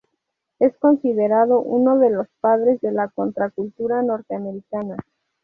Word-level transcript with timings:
Es 0.57 0.75
considerado 0.79 1.59
uno 1.61 1.99
de 1.99 2.09
los 2.09 2.27
"padres" 2.39 2.81
de 2.81 2.91
la 2.91 3.09
Contracultura 3.09 4.01
norteamericana. 4.01 4.97